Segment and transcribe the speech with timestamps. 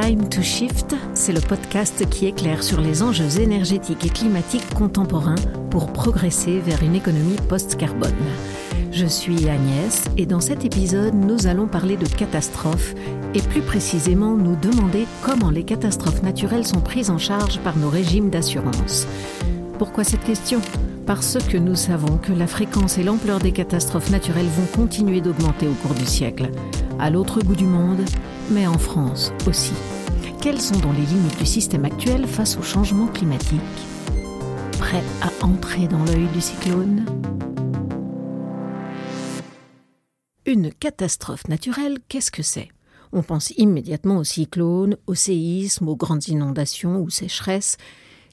[0.00, 5.36] Time to Shift, c'est le podcast qui éclaire sur les enjeux énergétiques et climatiques contemporains
[5.70, 8.10] pour progresser vers une économie post-carbone.
[8.90, 12.96] Je suis Agnès et dans cet épisode, nous allons parler de catastrophes
[13.34, 17.88] et plus précisément nous demander comment les catastrophes naturelles sont prises en charge par nos
[17.88, 19.06] régimes d'assurance.
[19.78, 20.60] Pourquoi cette question?
[21.06, 25.68] Parce que nous savons que la fréquence et l'ampleur des catastrophes naturelles vont continuer d'augmenter
[25.68, 26.50] au cours du siècle.
[26.98, 28.00] À l'autre bout du monde,
[28.50, 29.72] mais en France aussi.
[30.40, 33.60] Quelles sont donc les limites du système actuel face au changement climatique?
[34.78, 37.06] Prêt à entrer dans l'œil du cyclone?
[40.46, 42.68] Une catastrophe naturelle, qu'est-ce que c'est?
[43.12, 47.78] On pense immédiatement aux cyclones, aux séismes, aux grandes inondations ou sécheresses,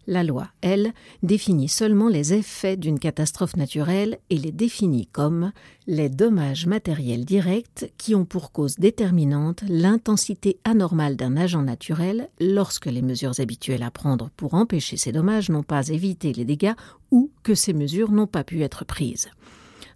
[0.08, 5.52] la loi, elle, définit seulement les effets d'une catastrophe naturelle et les définit comme
[5.88, 12.88] les dommages matériels directs qui ont pour cause déterminante l'intensité anormale d'un agent naturel lorsque
[12.88, 16.74] les mesures habituelles à prendre pour empêcher ces dommages n'ont pas évité les dégâts
[17.12, 19.30] ou que ces mesures n'ont pas pu être prises.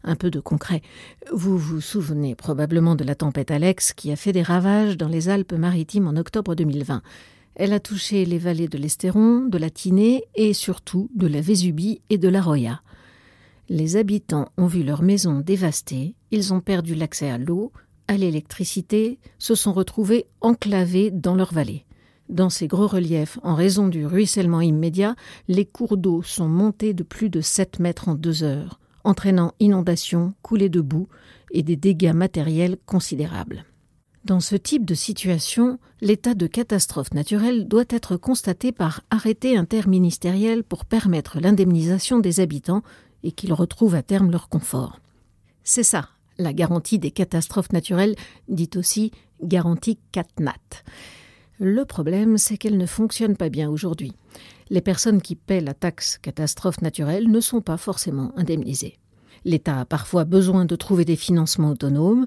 [0.03, 0.84] Un peu de concret.
[1.34, 5.30] Vous vous souvenez probablement de la tempête Alex qui a fait des ravages dans les
[5.30, 7.02] Alpes-Maritimes en octobre 2020.
[7.56, 12.02] Elle a touché les vallées de l'Estéron, de la Tinée et surtout de la Vésubie
[12.09, 12.81] et de la Roya.
[13.70, 17.72] Les habitants ont vu leurs maisons dévastées, ils ont perdu l'accès à l'eau,
[18.08, 21.86] à l'électricité, se sont retrouvés enclavés dans leurs vallées.
[22.28, 25.16] Dans ces gros reliefs, en raison du ruissellement immédiat,
[25.47, 30.34] les cours d'eau sont montés de plus de 7 mètres en deux heures, entraînant inondations,
[30.42, 31.08] coulées de boue
[31.52, 33.66] et des dégâts matériels considérables.
[34.26, 40.64] Dans ce type de situation, l'état de catastrophe naturelle doit être constaté par arrêté interministériel
[40.64, 42.81] pour permettre l'indemnisation des habitants
[43.22, 45.00] et qu'ils retrouvent à terme leur confort.
[45.64, 46.09] C'est ça,
[46.40, 48.16] la garantie des catastrophes naturelles,
[48.48, 49.12] dite aussi
[49.44, 50.56] garantie CatNat.
[51.59, 54.13] Le problème, c'est qu'elle ne fonctionne pas bien aujourd'hui.
[54.72, 58.97] Les personnes qui paient la taxe catastrophe naturelle ne sont pas forcément indemnisées.
[59.45, 62.25] L'État a parfois besoin de trouver des financements autonomes.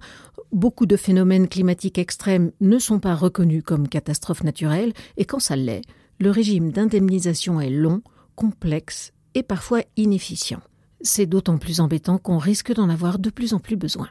[0.52, 5.56] Beaucoup de phénomènes climatiques extrêmes ne sont pas reconnus comme catastrophes naturelles, et quand ça
[5.56, 5.82] l'est,
[6.20, 8.02] le régime d'indemnisation est long,
[8.36, 10.60] complexe et parfois inefficient.
[11.00, 14.08] C'est d'autant plus embêtant qu'on risque d'en avoir de plus en plus besoin.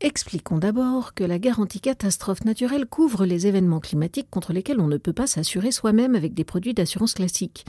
[0.00, 4.98] Expliquons d'abord que la garantie catastrophe naturelle couvre les événements climatiques contre lesquels on ne
[4.98, 7.64] peut pas s'assurer soi-même avec des produits d'assurance classiques.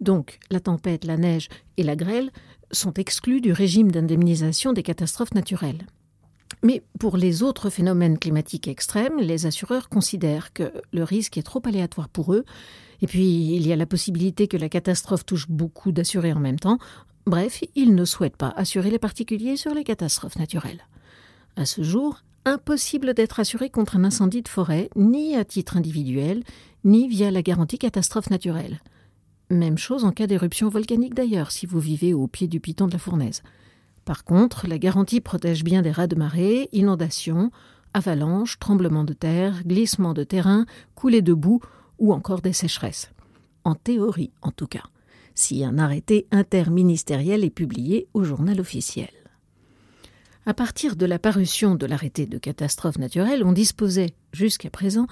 [0.00, 2.30] Donc, la tempête, la neige et la grêle
[2.72, 5.86] sont exclus du régime d'indemnisation des catastrophes naturelles.
[6.62, 11.62] Mais pour les autres phénomènes climatiques extrêmes, les assureurs considèrent que le risque est trop
[11.64, 12.44] aléatoire pour eux,
[13.02, 16.58] et puis il y a la possibilité que la catastrophe touche beaucoup d'assurés en même
[16.58, 16.78] temps.
[17.26, 20.86] Bref, ils ne souhaitent pas assurer les particuliers sur les catastrophes naturelles.
[21.56, 26.42] À ce jour, impossible d'être assuré contre un incendie de forêt, ni à titre individuel,
[26.84, 28.80] ni via la garantie catastrophe naturelle.
[29.50, 32.92] Même chose en cas d'éruption volcanique d'ailleurs, si vous vivez au pied du piton de
[32.92, 33.42] la fournaise.
[34.04, 37.50] Par contre, la garantie protège bien des rats de marée, inondations,
[37.94, 41.60] avalanches, tremblements de terre, glissements de terrain, coulées de boue
[41.98, 43.10] ou encore des sécheresses.
[43.64, 44.84] En théorie, en tout cas,
[45.34, 49.10] si un arrêté interministériel est publié au journal officiel.
[50.44, 55.06] À partir de la parution de l'arrêté de catastrophe naturelle, on disposait, jusqu'à présent,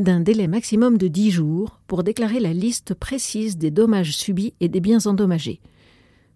[0.00, 4.68] d'un délai maximum de dix jours pour déclarer la liste précise des dommages subis et
[4.68, 5.60] des biens endommagés.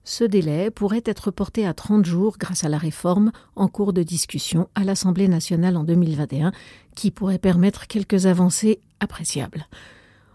[0.04, 4.02] Ce délai pourrait être porté à 30 jours grâce à la réforme en cours de
[4.02, 6.52] discussion à l'Assemblée nationale en 2021
[6.94, 9.66] qui pourrait permettre quelques avancées appréciables.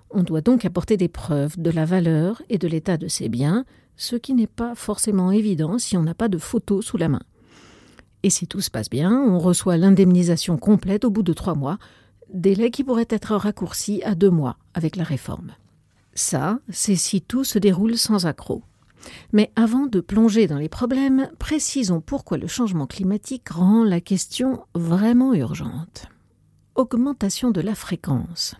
[0.09, 3.63] On doit donc apporter des preuves de la valeur et de l'état de ces biens,
[3.95, 7.21] ce qui n'est pas forcément évident si on n'a pas de photos sous la main.
[8.23, 11.77] Et si tout se passe bien, on reçoit l'indemnisation complète au bout de trois mois,
[12.33, 15.51] délai qui pourrait être raccourci à deux mois avec la réforme.
[16.13, 18.63] Ça, c'est si tout se déroule sans accroc.
[19.31, 24.65] Mais avant de plonger dans les problèmes, précisons pourquoi le changement climatique rend la question
[24.75, 26.07] vraiment urgente.
[26.75, 28.55] Augmentation de la fréquence.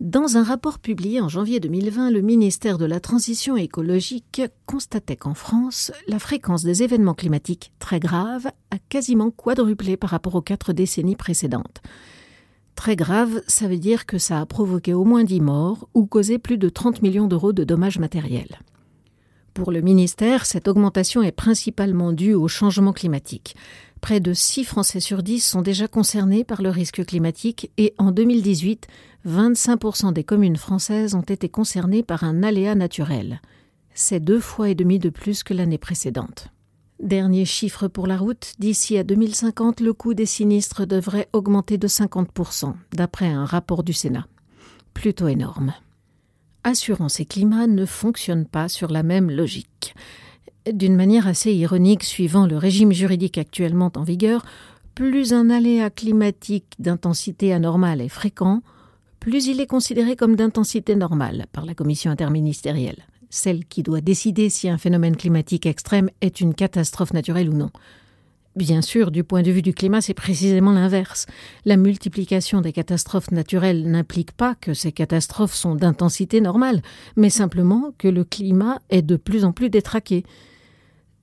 [0.00, 5.34] Dans un rapport publié en janvier 2020, le ministère de la Transition écologique constatait qu'en
[5.34, 10.72] France, la fréquence des événements climatiques très graves a quasiment quadruplé par rapport aux quatre
[10.72, 11.82] décennies précédentes.
[12.78, 16.38] Très grave, ça veut dire que ça a provoqué au moins 10 morts ou causé
[16.38, 18.60] plus de 30 millions d'euros de dommages matériels.
[19.52, 23.56] Pour le ministère, cette augmentation est principalement due au changement climatique.
[24.00, 28.12] Près de 6 Français sur 10 sont déjà concernés par le risque climatique et en
[28.12, 28.86] 2018,
[29.26, 33.40] 25% des communes françaises ont été concernées par un aléa naturel.
[33.92, 36.52] C'est deux fois et demi de plus que l'année précédente.
[37.00, 41.86] Dernier chiffre pour la route, d'ici à 2050, le coût des sinistres devrait augmenter de
[41.86, 44.26] 50%, d'après un rapport du Sénat.
[44.94, 45.74] Plutôt énorme.
[46.64, 49.94] Assurance et climat ne fonctionnent pas sur la même logique.
[50.70, 54.44] D'une manière assez ironique, suivant le régime juridique actuellement en vigueur,
[54.96, 58.60] plus un aléa climatique d'intensité anormale est fréquent,
[59.20, 64.48] plus il est considéré comme d'intensité normale par la commission interministérielle celle qui doit décider
[64.48, 67.70] si un phénomène climatique extrême est une catastrophe naturelle ou non.
[68.56, 71.26] Bien sûr, du point de vue du climat, c'est précisément l'inverse.
[71.64, 76.82] La multiplication des catastrophes naturelles n'implique pas que ces catastrophes sont d'intensité normale,
[77.14, 80.24] mais simplement que le climat est de plus en plus détraqué.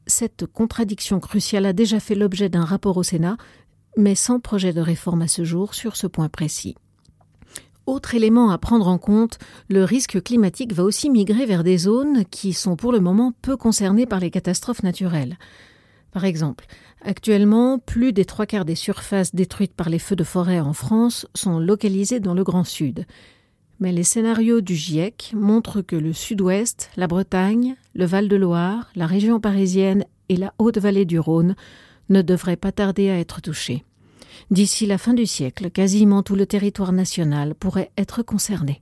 [0.07, 3.35] Cette contradiction cruciale a déjà fait l'objet d'un rapport au Sénat,
[3.97, 6.75] mais sans projet de réforme à ce jour sur ce point précis.
[7.85, 9.37] Autre élément à prendre en compte,
[9.69, 13.57] le risque climatique va aussi migrer vers des zones qui sont pour le moment peu
[13.57, 15.37] concernées par les catastrophes naturelles.
[16.11, 16.65] Par exemple,
[17.01, 21.27] actuellement, plus des trois quarts des surfaces détruites par les feux de forêt en France
[21.35, 23.05] sont localisées dans le Grand Sud.
[23.79, 29.39] Mais les scénarios du GIEC montrent que le Sud-Ouest, la Bretagne, le Val-de-Loire, la région
[29.39, 31.55] parisienne et la Haute-Vallée du Rhône
[32.09, 33.83] ne devraient pas tarder à être touchés.
[34.51, 38.81] D'ici la fin du siècle, quasiment tout le territoire national pourrait être concerné.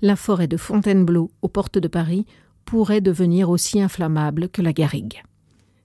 [0.00, 2.24] La forêt de Fontainebleau, aux portes de Paris,
[2.64, 5.22] pourrait devenir aussi inflammable que la garrigue.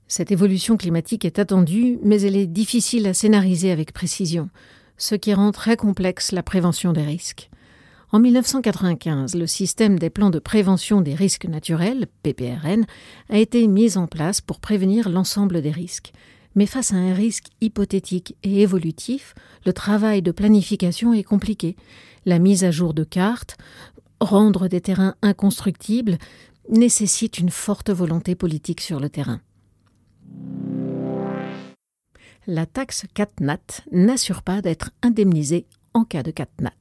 [0.08, 4.50] Cette évolution climatique est attendue, mais elle est difficile à scénariser avec précision,
[4.98, 7.50] ce qui rend très complexe la prévention des risques.
[8.14, 12.86] En 1995, le système des plans de prévention des risques naturels, PPRN,
[13.30, 16.14] a été mis en place pour prévenir l'ensemble des risques.
[16.56, 19.36] Mais face à un risque hypothétique et évolutif,
[19.66, 21.76] le travail de planification est compliqué.
[22.26, 23.58] La mise à jour de cartes,
[24.20, 26.18] rendre des terrains inconstructibles,
[26.70, 29.42] nécessite une forte volonté politique sur le terrain.
[32.46, 36.72] La taxe CatNat n'assure pas d'être indemnisée en cas de CatNat.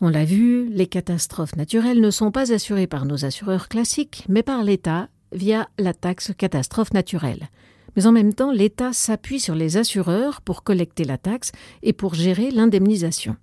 [0.00, 4.42] On l'a vu, les catastrophes naturelles ne sont pas assurées par nos assureurs classiques, mais
[4.42, 7.48] par l'État via la taxe catastrophe naturelle
[7.96, 11.52] mais en même temps l'État s'appuie sur les assureurs pour collecter la taxe
[11.82, 13.36] et pour gérer l'indemnisation.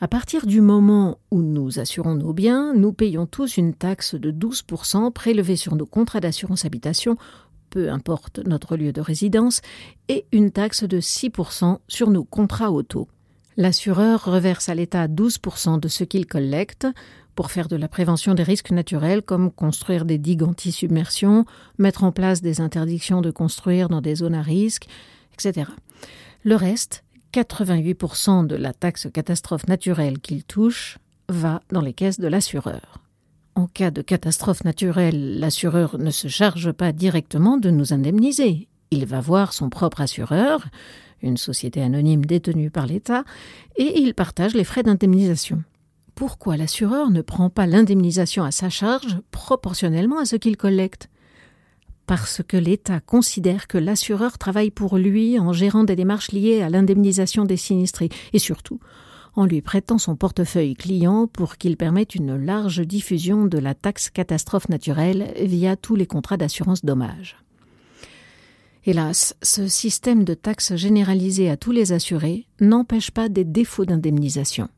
[0.00, 4.32] À partir du moment où nous assurons nos biens, nous payons tous une taxe de
[4.32, 7.16] 12% prélevée sur nos contrats d'assurance habitation,
[7.70, 9.60] peu importe notre lieu de résidence,
[10.08, 13.06] et une taxe de 6% sur nos contrats auto.
[13.56, 16.86] L'assureur reverse à l'État 12% de ce qu'il collecte,
[17.34, 21.44] pour faire de la prévention des risques naturels comme construire des digues anti-submersion,
[21.78, 24.86] mettre en place des interdictions de construire dans des zones à risque,
[25.34, 25.70] etc.
[26.44, 32.28] Le reste, 88% de la taxe catastrophe naturelle qu'il touche, va dans les caisses de
[32.28, 32.98] l'assureur.
[33.54, 38.68] En cas de catastrophe naturelle, l'assureur ne se charge pas directement de nous indemniser.
[38.92, 40.68] Il va voir son propre assureur,
[41.20, 43.24] une société anonyme détenue par l'État,
[43.74, 45.64] et il partage les frais d'indemnisation
[46.14, 51.08] pourquoi l'assureur ne prend pas l'indemnisation à sa charge proportionnellement à ce qu'il collecte?
[52.06, 56.68] Parce que l'État considère que l'assureur travaille pour lui en gérant des démarches liées à
[56.68, 58.80] l'indemnisation des sinistrés et surtout
[59.34, 64.10] en lui prêtant son portefeuille client pour qu'il permette une large diffusion de la taxe
[64.10, 67.38] catastrophe naturelle via tous les contrats d'assurance dommage.
[68.84, 74.68] Hélas, ce système de taxe généralisé à tous les assurés n'empêche pas des défauts d'indemnisation.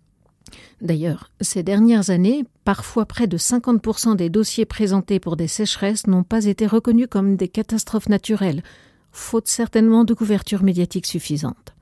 [0.82, 6.22] D'ailleurs, ces dernières années, parfois près de 50% des dossiers présentés pour des sécheresses n'ont
[6.22, 8.62] pas été reconnus comme des catastrophes naturelles,
[9.10, 11.74] faute certainement de couverture médiatique suffisante.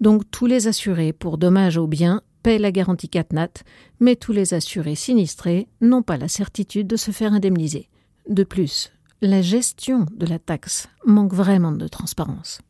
[0.00, 3.64] Donc tous les assurés pour dommages aux biens paient la garantie CatNat,
[3.98, 7.88] mais tous les assurés sinistrés n'ont pas la certitude de se faire indemniser.
[8.28, 8.92] De plus,
[9.26, 12.60] la gestion de la taxe manque vraiment de transparence.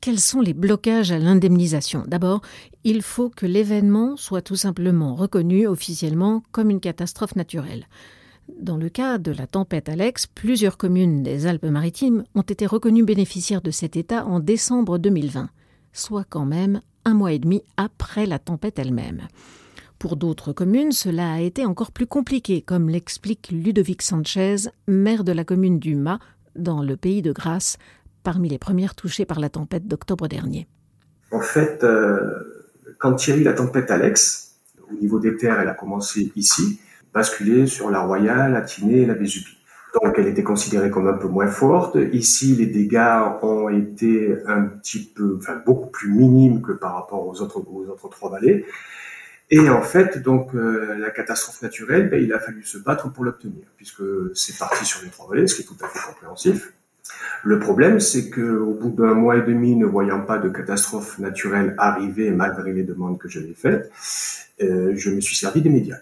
[0.00, 2.04] Quels sont les blocages à l'indemnisation?
[2.06, 2.40] D'abord,
[2.84, 7.86] il faut que l'événement soit tout simplement reconnu officiellement comme une catastrophe naturelle.
[8.60, 13.62] Dans le cas de la tempête Alex, plusieurs communes des Alpes-Maritimes ont été reconnues bénéficiaires
[13.62, 15.50] de cet état en décembre 2020,
[15.92, 19.28] soit quand même un mois et demi après la tempête elle-même.
[20.00, 24.56] Pour d'autres communes, cela a été encore plus compliqué, comme l'explique Ludovic Sanchez,
[24.88, 26.20] maire de la commune du Mât,
[26.56, 27.76] dans le pays de Grasse,
[28.22, 30.66] parmi les premières touchées par la tempête d'octobre dernier.
[31.30, 32.30] En fait, euh,
[32.98, 34.54] quand il y la tempête Alex,
[34.90, 36.80] au niveau des terres, elle a commencé ici,
[37.12, 39.58] basculer sur la Royale, la Tinée et la Vésubie.
[39.92, 41.98] Donc elle était considérée comme un peu moins forte.
[42.14, 47.26] Ici, les dégâts ont été un petit peu, enfin beaucoup plus minimes que par rapport
[47.26, 48.64] aux autres, aux autres trois vallées.
[49.50, 53.24] Et en fait, donc euh, la catastrophe naturelle, ben, il a fallu se battre pour
[53.24, 54.02] l'obtenir, puisque
[54.34, 56.72] c'est parti sur les trois vallées, ce qui est tout à fait compréhensif.
[57.42, 61.18] Le problème, c'est que au bout d'un mois et demi, ne voyant pas de catastrophe
[61.18, 63.90] naturelle arriver malgré les demandes que j'avais faites,
[64.62, 65.98] euh, je me suis servi des médias.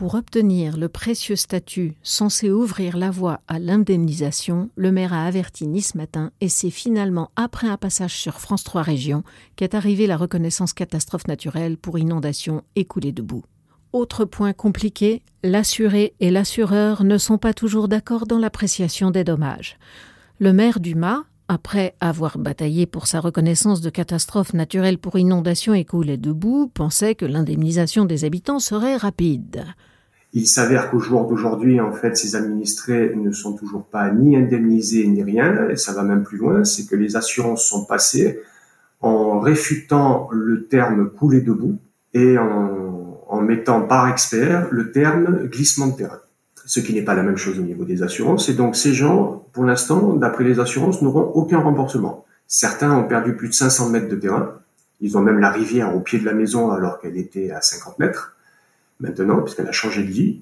[0.00, 5.66] Pour obtenir le précieux statut censé ouvrir la voie à l'indemnisation, le maire a averti
[5.66, 9.24] Nice Matin et c'est finalement après un passage sur France 3 Régions
[9.56, 13.44] qu'est arrivée la reconnaissance catastrophe naturelle pour inondation et coulée de boue.
[13.92, 19.76] Autre point compliqué, l'assuré et l'assureur ne sont pas toujours d'accord dans l'appréciation des dommages.
[20.38, 25.74] Le maire du Mât, après avoir bataillé pour sa reconnaissance de catastrophe naturelle pour inondation
[25.74, 26.32] et coulée de
[26.72, 29.66] pensait que l'indemnisation des habitants serait rapide.
[30.32, 35.06] Il s'avère qu'au jour d'aujourd'hui, en fait, ces administrés ne sont toujours pas ni indemnisés
[35.06, 38.40] ni rien, et ça va même plus loin, c'est que les assurances sont passées
[39.00, 41.78] en réfutant le terme coulée de boue
[42.14, 46.20] et en, en mettant par expert le terme glissement de terrain
[46.70, 48.48] ce qui n'est pas la même chose au niveau des assurances.
[48.48, 52.24] Et donc ces gens, pour l'instant, d'après les assurances, n'auront aucun remboursement.
[52.46, 54.52] Certains ont perdu plus de 500 mètres de terrain.
[55.00, 57.98] Ils ont même la rivière au pied de la maison alors qu'elle était à 50
[57.98, 58.36] mètres
[59.00, 60.40] maintenant, puisqu'elle a changé de vie.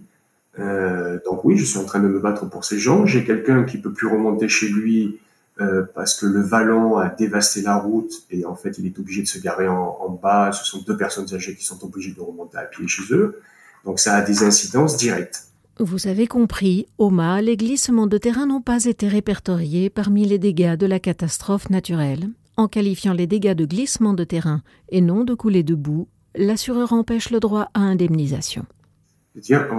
[0.58, 3.06] Euh, donc oui, je suis en train de me battre pour ces gens.
[3.06, 5.18] J'ai quelqu'un qui peut plus remonter chez lui
[5.60, 9.22] euh, parce que le vallon a dévasté la route et en fait il est obligé
[9.22, 10.52] de se garer en, bas.
[10.52, 13.40] Ce sont deux personnes âgées qui sont obligées de remonter à pied chez eux.
[13.84, 15.44] Donc ça a des incidences directes.
[15.80, 20.38] Vous avez compris, au Mât, les glissements de terrain n'ont pas été répertoriés parmi les
[20.38, 22.30] dégâts de la catastrophe naturelle.
[22.56, 26.92] En qualifiant les dégâts de glissement de terrain et non de coulée de boue, l'assureur
[26.92, 28.66] empêche le droit à indemnisation.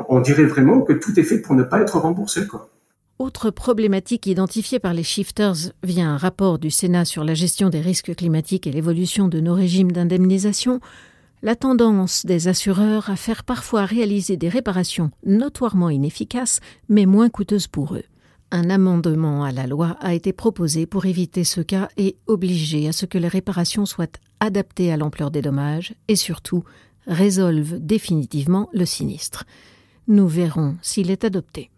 [0.09, 2.47] On dirait vraiment que tout est fait pour ne pas être remboursé.
[2.47, 2.69] Quoi.
[3.19, 7.81] Autre problématique identifiée par les shifters via un rapport du Sénat sur la gestion des
[7.81, 10.79] risques climatiques et l'évolution de nos régimes d'indemnisation,
[11.41, 17.67] la tendance des assureurs à faire parfois réaliser des réparations notoirement inefficaces mais moins coûteuses
[17.67, 18.03] pour eux.
[18.51, 22.91] Un amendement à la loi a été proposé pour éviter ce cas et obliger à
[22.91, 26.63] ce que les réparations soient adaptées à l'ampleur des dommages et surtout
[27.05, 29.45] résolvent définitivement le sinistre.
[30.07, 31.69] Nous verrons s'il est adopté.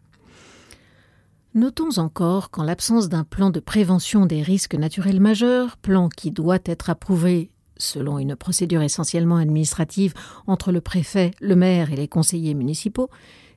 [1.53, 6.59] Notons encore qu'en l'absence d'un plan de prévention des risques naturels majeurs, plan qui doit
[6.63, 10.13] être approuvé selon une procédure essentiellement administrative
[10.47, 13.09] entre le préfet, le maire et les conseillers municipaux,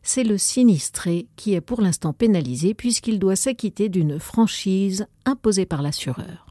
[0.05, 5.83] c'est le sinistré qui est pour l'instant pénalisé puisqu'il doit s'acquitter d'une franchise imposée par
[5.83, 6.47] l'assureur.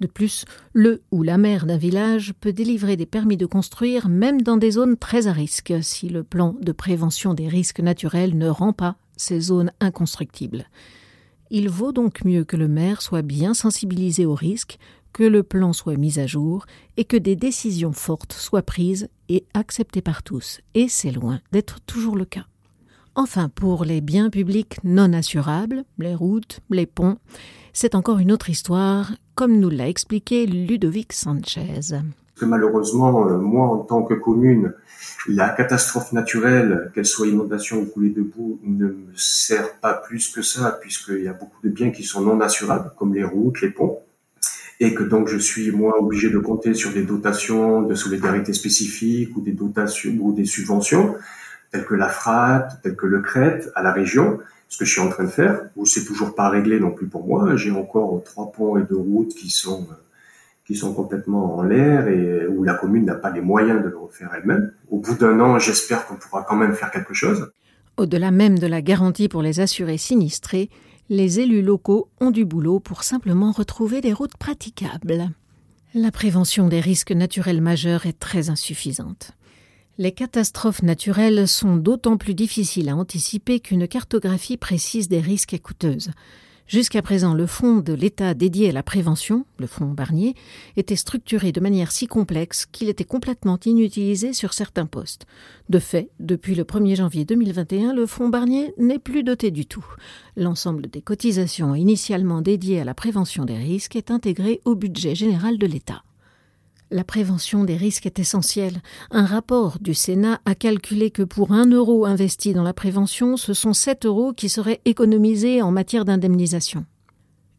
[0.00, 0.44] De plus,
[0.74, 4.72] le ou la maire d'un village peut délivrer des permis de construire même dans des
[4.72, 8.96] zones très à risque si le plan de prévention des risques naturels ne rend pas
[9.16, 10.66] ces zones inconstructibles.
[11.50, 14.78] Il vaut donc mieux que le maire soit bien sensibilisé aux risques,
[15.14, 16.66] que le plan soit mis à jour
[16.98, 21.80] et que des décisions fortes soient prises et acceptées par tous, et c'est loin d'être
[21.86, 22.46] toujours le cas.
[23.18, 27.16] Enfin, pour les biens publics non assurables, les routes, les ponts,
[27.72, 31.96] c'est encore une autre histoire, comme nous l'a expliqué Ludovic Sanchez.
[32.42, 34.74] malheureusement, euh, moi, en tant que commune,
[35.28, 40.28] la catastrophe naturelle, qu'elle soit inondation ou coulée de boue, ne me sert pas plus
[40.28, 43.62] que ça, puisqu'il y a beaucoup de biens qui sont non assurables, comme les routes,
[43.62, 43.98] les ponts
[44.78, 49.34] et que donc je suis moi obligé de compter sur des dotations de solidarité spécifiques
[49.34, 51.14] ou des dotations ou des subventions
[51.76, 55.00] telles que la FRAT, telles que le CRET à la région, ce que je suis
[55.00, 57.54] en train de faire, où c'est toujours pas réglé non plus pour moi.
[57.56, 59.86] J'ai encore trois ponts et deux routes qui sont
[60.66, 63.96] qui sont complètement en l'air et où la commune n'a pas les moyens de le
[63.96, 64.72] refaire elle-même.
[64.90, 67.52] Au bout d'un an, j'espère qu'on pourra quand même faire quelque chose.
[67.96, 70.68] Au-delà même de la garantie pour les assurés sinistrés,
[71.08, 75.30] les élus locaux ont du boulot pour simplement retrouver des routes praticables.
[75.94, 79.36] La prévention des risques naturels majeurs est très insuffisante.
[79.98, 85.58] Les catastrophes naturelles sont d'autant plus difficiles à anticiper qu'une cartographie précise des risques est
[85.58, 86.10] coûteuse.
[86.66, 90.34] Jusqu'à présent, le fonds de l'État dédié à la prévention, le fonds Barnier,
[90.76, 95.26] était structuré de manière si complexe qu'il était complètement inutilisé sur certains postes.
[95.70, 99.86] De fait, depuis le 1er janvier 2021, le fonds Barnier n'est plus doté du tout.
[100.36, 105.56] L'ensemble des cotisations initialement dédiées à la prévention des risques est intégré au budget général
[105.56, 106.02] de l'État.
[106.92, 108.80] La prévention des risques est essentielle.
[109.10, 113.54] Un rapport du Sénat a calculé que pour un euro investi dans la prévention, ce
[113.54, 116.86] sont sept euros qui seraient économisés en matière d'indemnisation.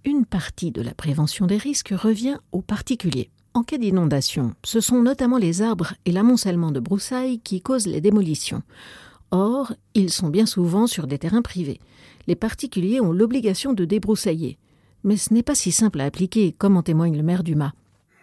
[0.06, 3.30] Une partie de la prévention des risques revient aux particuliers.
[3.54, 8.00] En cas d'inondation, ce sont notamment les arbres et l'amoncellement de broussailles qui causent les
[8.00, 8.64] démolitions.
[9.32, 11.82] Or, ils sont bien souvent sur des terrains privés.
[12.28, 14.58] Les particuliers ont l'obligation de débroussailler.
[15.04, 17.74] Mais ce n'est pas si simple à appliquer, comme en témoigne le maire du Mât.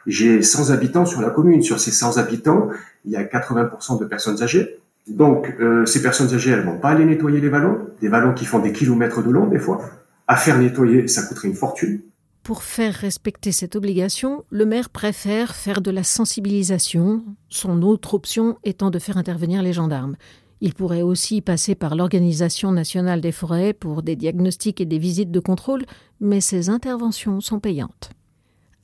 [0.07, 1.63] J'ai 100 habitants sur la commune.
[1.63, 2.69] Sur ces 100 habitants,
[3.05, 4.79] il y a 80% de personnes âgées.
[5.07, 8.45] Donc, euh, ces personnes âgées, elles vont pas aller nettoyer les vallons, des vallons qui
[8.47, 9.81] font des kilomètres de long des fois.
[10.27, 12.01] À faire nettoyer, ça coûterait une fortune.
[12.43, 18.59] Pour faire respecter cette obligation, le maire préfère faire de la sensibilisation, son autre option
[18.65, 20.17] étant de faire intervenir les gendarmes.
[20.61, 25.31] Il pourrait aussi passer par l'Organisation nationale des forêts pour des diagnostics et des visites
[25.31, 25.85] de contrôle,
[26.21, 28.11] mais ces interventions sont payantes.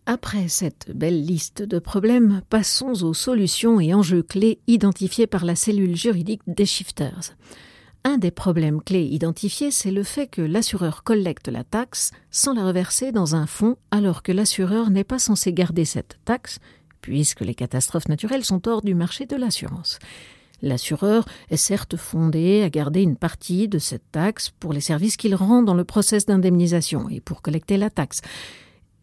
[0.07, 5.54] Après cette belle liste de problèmes, passons aux solutions et enjeux clés identifiés par la
[5.54, 7.37] cellule juridique des shifters.
[8.02, 12.64] Un des problèmes clés identifiés, c'est le fait que l'assureur collecte la taxe sans la
[12.64, 16.61] reverser dans un fonds alors que l'assureur n'est pas censé garder cette taxe,
[17.02, 19.99] puisque les catastrophes naturelles sont hors du marché de l'assurance.
[20.62, 25.35] L'assureur est certes fondé à garder une partie de cette taxe pour les services qu'il
[25.35, 28.23] rend dans le process d'indemnisation et pour collecter la taxe.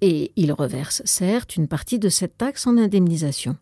[0.01, 3.57] Et il reverse certes une partie de cette taxe en indemnisation.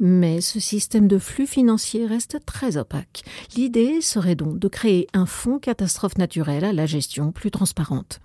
[0.00, 3.22] Mais ce système de flux financier reste très opaque.
[3.56, 8.20] L'idée serait donc de créer un fonds catastrophe naturelle à la gestion plus transparente.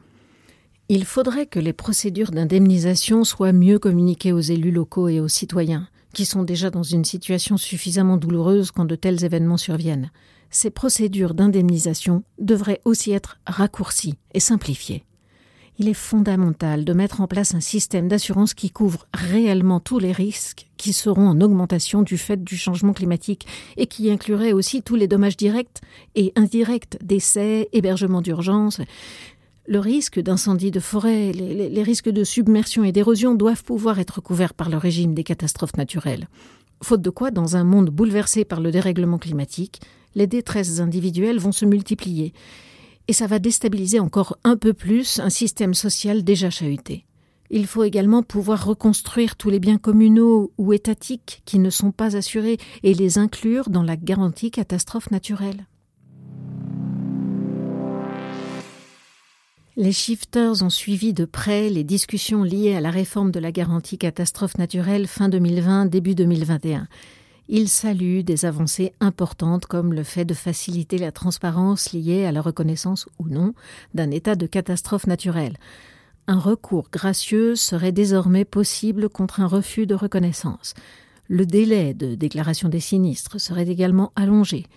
[0.89, 5.87] Il faudrait que les procédures d'indemnisation soient mieux communiquées aux élus locaux et aux citoyens
[6.13, 10.11] qui sont déjà dans une situation suffisamment douloureuse quand de tels événements surviennent.
[10.49, 15.05] Ces procédures d'indemnisation devraient aussi être raccourcies et simplifiées.
[15.81, 20.11] Il est fondamental de mettre en place un système d'assurance qui couvre réellement tous les
[20.11, 24.95] risques qui seront en augmentation du fait du changement climatique et qui inclurait aussi tous
[24.95, 25.79] les dommages directs
[26.15, 28.81] et indirects, décès, hébergement d'urgence,
[29.67, 34.55] le risque d'incendie de forêt, les, risques de submersion et d'érosion doivent pouvoir être couverts
[34.55, 36.27] par le régime des catastrophes naturelles.
[36.83, 39.79] Faute de quoi, dans un monde bouleversé par le dérèglement climatique,
[40.15, 42.33] les détresses individuelles vont se multiplier.
[43.09, 47.07] Et ça va déstabiliser encore un peu plus un système social déjà chahuté.
[47.49, 52.15] Il faut également pouvoir reconstruire tous les biens communaux ou étatiques qui ne sont pas
[52.15, 55.65] assurés et les inclure dans la garantie catastrophe naturelle.
[59.75, 63.97] Les shifters ont suivi de près les discussions liées à la réforme de la garantie
[63.97, 66.87] catastrophe naturelle fin 2020, début 2021.
[67.51, 72.41] Ils saluent des avancées importantes comme le fait de faciliter la transparence liée à la
[72.41, 73.55] reconnaissance ou non
[73.95, 75.57] d'un état de catastrophe naturelle.
[76.27, 80.75] Un recours gracieux serait désormais possible contre un refus de reconnaissance.
[81.27, 84.67] Le délai de déclaration des sinistres serait également allongé.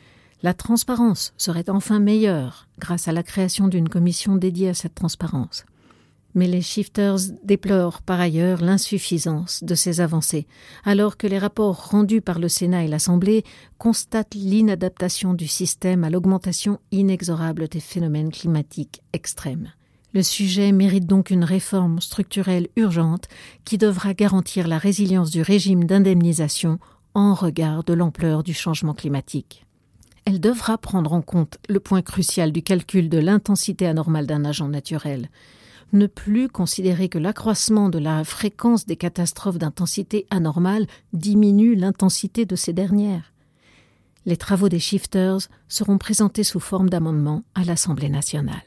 [0.42, 5.66] La transparence serait enfin meilleure grâce à la création d'une commission dédiée à cette transparence.
[6.34, 10.46] Mais les shifters déplorent par ailleurs l'insuffisance de ces avancées,
[10.84, 13.44] alors que les rapports rendus par le Sénat et l'Assemblée
[13.78, 19.72] constatent l'inadaptation du système à l'augmentation inexorable des phénomènes climatiques extrêmes.
[20.14, 23.28] Le sujet mérite donc une réforme structurelle urgente
[23.64, 26.78] qui devra garantir la résilience du régime d'indemnisation
[27.14, 29.64] en regard de l'ampleur du changement climatique
[30.24, 34.68] elle devra prendre en compte le point crucial du calcul de l'intensité anormale d'un agent
[34.68, 35.28] naturel,
[35.92, 42.56] ne plus considérer que l'accroissement de la fréquence des catastrophes d'intensité anormale diminue l'intensité de
[42.56, 43.32] ces dernières.
[44.24, 48.62] Les travaux des shifters seront présentés sous forme d'amendement à l'Assemblée nationale.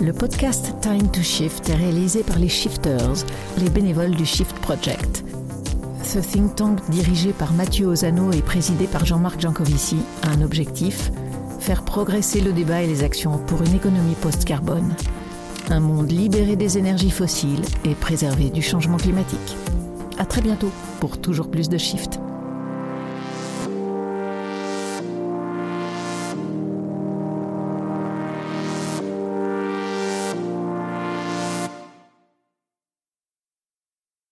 [0.00, 3.24] Le podcast Time to Shift est réalisé par les shifters,
[3.58, 5.24] les bénévoles du Shift Project.
[6.02, 11.10] Ce think tank dirigé par Mathieu Ozano et présidé par Jean-Marc Jancovici a un objectif
[11.64, 14.94] faire progresser le débat et les actions pour une économie post-carbone,
[15.70, 19.56] un monde libéré des énergies fossiles et préservé du changement climatique.
[20.18, 22.20] À très bientôt pour toujours plus de Shift.